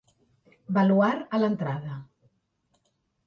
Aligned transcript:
Baluard 0.77 1.35
a 1.37 1.41
l'entrada. 1.43 1.99